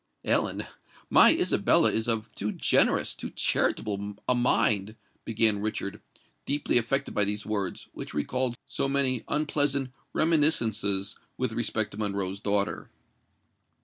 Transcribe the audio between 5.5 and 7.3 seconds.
Richard, deeply affected by